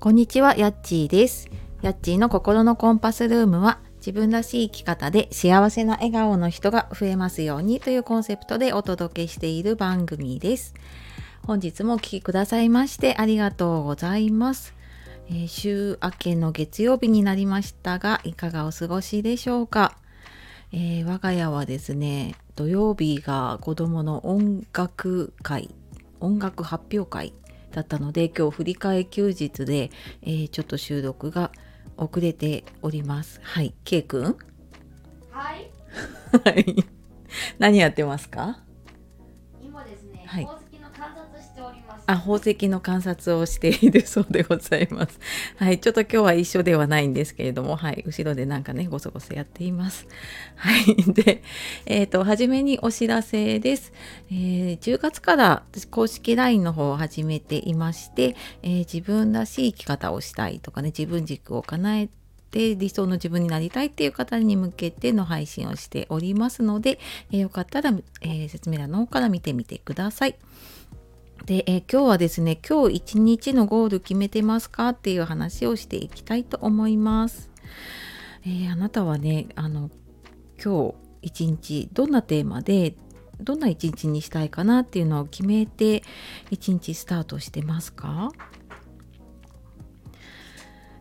[0.00, 1.50] こんにちは、やっちーです。
[1.82, 10.74] やっちーの心のコンパスルームは自分らしい生き方で幸せな笑顔の人が増えますようにというコンセプトでお届けしている番組です。
[11.44, 14.72] 本日もお聴きくださいましてありがとうございます。
[15.30, 19.98] えー週明けの月曜日になりましたが、いかがお過ごしでしょうか？
[20.70, 25.74] えー我が家はですね、土曜日が子供の音楽会、
[26.20, 27.32] 音楽発表会
[27.78, 29.90] だったので、今日振り替え休日で、
[30.22, 31.52] えーちょっと収録が
[31.96, 33.40] 遅れております。
[33.44, 34.36] はい、K 君？
[35.30, 35.70] はい、
[36.44, 36.84] はい。
[37.60, 38.58] 何やってますか？
[42.08, 45.20] あ、宝石の観察をしているそうでございます。
[45.56, 50.06] はい、ちょっと今日は一緒ではないんですけれども、はい、後ろでなんかね、ごそごそやっています。
[50.56, 51.42] はい、で、
[51.84, 53.92] えっ、と、はじめにお知らせです。
[54.30, 62.08] えー10月から私公式 LINE の方を始めていまして、えー自分らしい生き方をしたいとかね、自分軸を叶え
[62.50, 66.98] て理想の自分になりたいっていう方に向けての配信をしておりますので、
[67.32, 70.36] えーよかったら、えー説明欄の方から見てみてください。
[71.48, 77.50] で、え今日はですね今日一日のゴール決めてますかっていう話をしていきたいと思います。
[78.44, 79.90] えーあなたはねあの
[80.62, 82.96] 今日一日どんなテーマで
[83.40, 86.02] どんな一日にしたいかなっていうのを決めて
[86.50, 88.30] 一日スタートしてますか？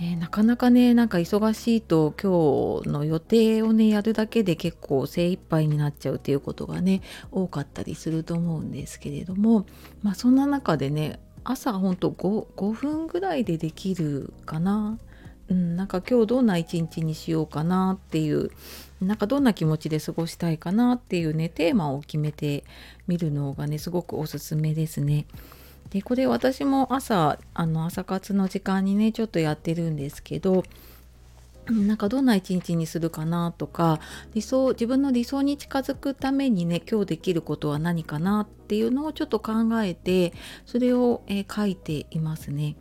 [0.00, 9.66] えーなかなかねなんか忙しいと今日の予定をねやるだけで結構精一杯になっちゃうっていうことがね多かったりすると思うんですけれども
[10.02, 14.98] まあそんな中でね朝ほんと 5, 5分ぐらいでできるかな？
[15.48, 18.50] うん、なんか今日どんな一日にしようかなっていう
[19.00, 22.64] なんかどんな気持ちで過ごしたいかなっていうねテーマを決めて
[23.06, 25.26] みるのがねすごくおすすめですね。
[25.90, 30.64] でこれ私も朝あの朝活の時間にねちょっとやってるんですけど
[31.66, 34.00] うんなんかどんな一日にするかなとか
[34.34, 39.52] 理想自分の理想に近づくためにね今日できることは何かなっていうのをちょっと考
[39.82, 40.32] えて
[40.66, 42.76] それを、えー書いていますね。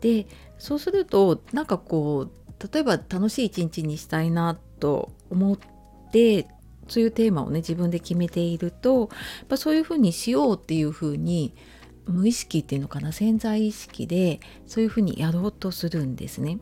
[0.00, 0.26] で
[0.58, 5.58] そうするとなんかこう例えば楽しい一日にしたいなと思っ
[6.12, 6.46] て
[6.88, 9.04] そういうテーマをね自分で決めているとや
[9.44, 11.54] っぱそういうふうにしようっていうふうに
[12.06, 13.12] 無意識っていうのかな？
[13.12, 16.58] 潜在意識でそういうふうにやろうとするんですね。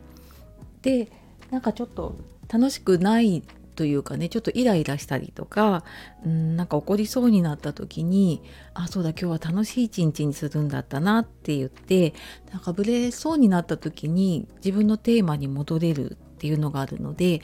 [0.81, 1.11] で
[1.51, 2.15] なんかちょっと
[2.51, 3.43] 楽しくない
[3.75, 5.83] というかねちょっとイライラしたりとか、
[6.25, 8.43] うん、なんか怒りそうになった時に
[8.73, 12.13] あそうだ今日は楽しい一日にするんだったなって言って
[12.51, 17.41] なんかブレそうになった時に自分のテーマに戻れるっていうのがあるので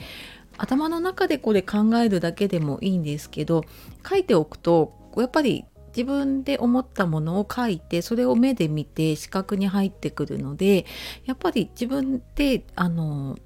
[0.56, 3.64] 頭の中でこれ考えるだけでもいいんですけど
[4.08, 5.64] 書いておくとやっぱり
[5.96, 10.86] 自分で思ったものを書いてそれを目で見て視覚に入ってくるので
[11.24, 13.38] やっぱり自分であの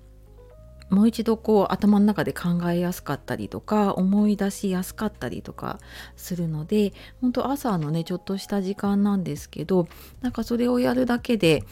[0.90, 5.78] もう一度こう頭の中で考えやすかったりとか思い出しやすかったりとか
[6.16, 9.88] するので本当朝のねちょっとした時間なんですけど
[10.20, 11.64] なんかそれをやるだけで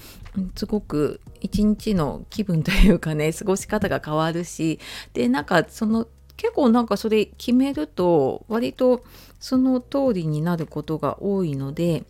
[0.57, 4.81] すごく一日の気分というかね過ごし方が変わるし
[5.13, 9.05] でなんかその結構なんかそれ決めると割と
[9.39, 12.05] その通りになることが多いので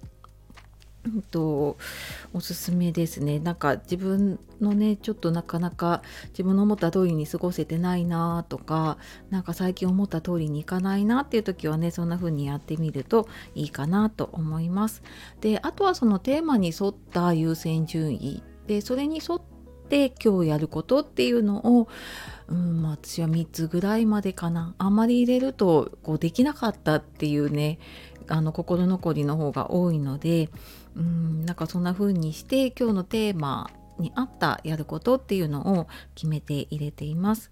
[1.05, 1.77] うんと
[2.33, 3.41] おすすめですね。
[3.41, 8.99] なんか自分のねちょっとなかなか自分の思った通りに過ごせてないなとか
[9.31, 15.03] なんか最近思った通りにいかないなっていう時はねそんな風にやってみるといいかなと思います。
[15.41, 18.43] であとはそのテーマに沿った優先順位。
[18.69, 19.43] でそれに沿っ
[19.93, 21.89] て今日やることっていうのを
[22.49, 24.75] うんまあ、私は3つぐらいまでかな。
[24.77, 27.79] あんまり入れるとこうできなかったっていうね
[28.29, 30.51] あの心残りの方が多いので
[30.97, 33.71] うんなんかそんな風にして今日のテーマ
[34.03, 37.51] に合ったやることっていうのを決めて入れています。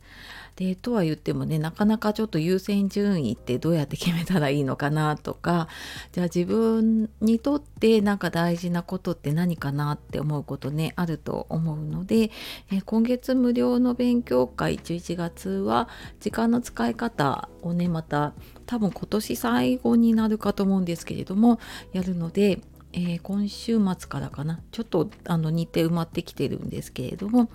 [0.57, 5.69] でとは言ってもねなかなかちょっと優先順位ってどうやって決めたらいいのかなとか
[6.13, 12.31] じゃあ自分にとってなんか大事なことって何かなって思うことねあると思うので、
[12.71, 15.89] え今月無料の勉強会11月は
[16.21, 18.35] 時間の使い方をねまた
[18.67, 21.59] 多分今年最後になるかと思うんですけれども
[21.93, 22.61] やるので
[22.93, 27.51] えー今週末からかなちょっとあの日程埋まってきてるんですけれども、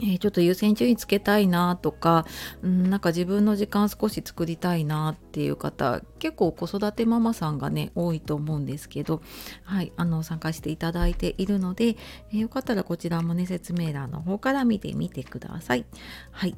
[0.00, 2.26] えーちょっと優先順位つけたいなとか、
[2.62, 9.22] うん、なんか自分の時間少し作りたいなっていう方結構子育てママさんがね多いと思うんですけど、
[9.64, 11.96] はい、あの参加していただいているので、
[12.32, 15.84] えーよかったらこちらもね説明欄の方から見てみてください。
[16.30, 16.56] はい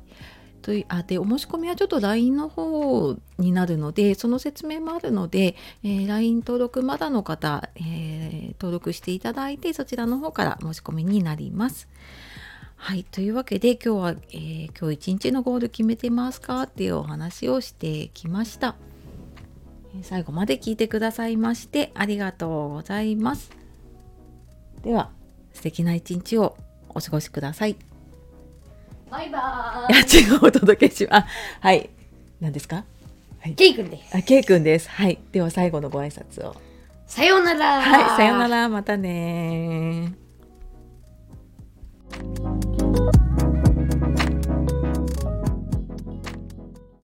[0.65, 11.89] とあでお申し込みはちょっと LINE の方になるのでその説明もあるので、えー LINE 登録まだの方、えー登録していただいてそちらの方から申し込みになります。
[12.77, 18.77] はいというわけで今日は、えー今日一日のゴール決めてますかっていうお話をしてきました。
[20.03, 23.51] 最後まで聞いてくださいましてありがとうございます。
[24.83, 25.11] では
[25.53, 26.57] 素敵な一日を
[26.89, 27.94] お過ごしください。
[29.11, 30.23] バイバーイ。
[30.25, 31.25] 違うお届けします。
[31.25, 31.27] あ
[31.61, 31.91] はい。
[32.41, 32.85] 何ですか？
[33.57, 34.17] ケイ君です。
[34.17, 34.89] あ、ケイくんです。
[34.89, 35.19] はい。
[35.33, 36.57] では最後のご挨拶を。
[37.07, 37.81] さようなら。
[37.83, 38.17] はい。
[38.17, 38.69] さようなら。
[38.69, 40.24] またねー